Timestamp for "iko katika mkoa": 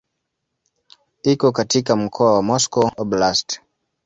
1.23-2.33